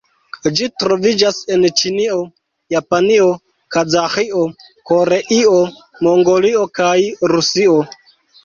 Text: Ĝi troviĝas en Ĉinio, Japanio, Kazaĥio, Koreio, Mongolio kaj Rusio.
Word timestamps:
Ĝi 0.59 0.67
troviĝas 0.83 1.41
en 1.55 1.67
Ĉinio, 1.81 2.15
Japanio, 2.75 3.27
Kazaĥio, 3.77 4.41
Koreio, 4.93 5.55
Mongolio 6.09 6.67
kaj 6.81 6.97
Rusio. 7.35 7.79